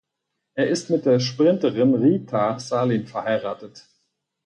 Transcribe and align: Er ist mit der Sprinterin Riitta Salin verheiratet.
Er 0.55 0.67
ist 0.67 0.89
mit 0.89 1.05
der 1.05 1.19
Sprinterin 1.19 1.93
Riitta 1.93 2.57
Salin 2.57 3.05
verheiratet. 3.05 3.87